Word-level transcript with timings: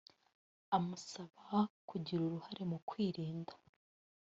Amusaba 0.77 1.59
kugira 1.89 2.21
uruhare 2.23 2.63
mu 2.71 2.77
kwirinda 2.87 3.53